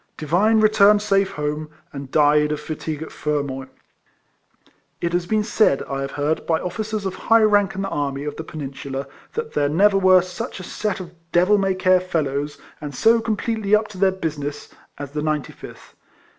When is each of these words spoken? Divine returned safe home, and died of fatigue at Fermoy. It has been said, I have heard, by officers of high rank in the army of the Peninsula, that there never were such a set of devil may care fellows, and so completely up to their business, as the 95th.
Divine 0.17 0.59
returned 0.61 0.99
safe 1.03 1.33
home, 1.33 1.69
and 1.93 2.09
died 2.09 2.51
of 2.51 2.59
fatigue 2.59 3.03
at 3.03 3.11
Fermoy. 3.11 3.67
It 4.99 5.13
has 5.13 5.27
been 5.27 5.43
said, 5.43 5.83
I 5.83 6.01
have 6.01 6.13
heard, 6.13 6.47
by 6.47 6.59
officers 6.59 7.05
of 7.05 7.13
high 7.13 7.43
rank 7.43 7.75
in 7.75 7.83
the 7.83 7.89
army 7.89 8.23
of 8.23 8.35
the 8.35 8.43
Peninsula, 8.43 9.05
that 9.33 9.53
there 9.53 9.69
never 9.69 9.99
were 9.99 10.23
such 10.23 10.59
a 10.59 10.63
set 10.63 10.99
of 11.01 11.13
devil 11.31 11.59
may 11.59 11.75
care 11.75 11.99
fellows, 11.99 12.57
and 12.81 12.95
so 12.95 13.21
completely 13.21 13.75
up 13.75 13.87
to 13.89 13.99
their 13.99 14.11
business, 14.11 14.73
as 14.97 15.11
the 15.11 15.21
95th. 15.21 15.93